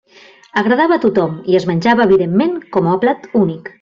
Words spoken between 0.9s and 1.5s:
a tothom